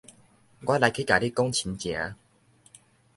[0.65, 2.15] 我來去共你講親情